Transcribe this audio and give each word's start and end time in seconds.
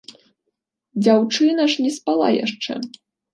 Дзяўчына 1.03 1.67
ж 1.75 1.85
не 1.85 1.91
спала 1.99 2.27
яшчэ. 2.45 2.73